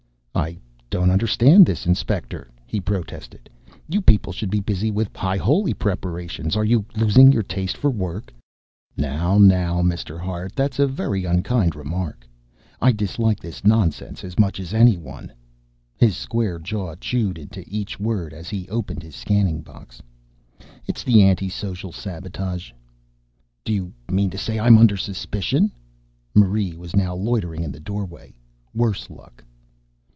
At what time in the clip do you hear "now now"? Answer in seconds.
8.97-9.81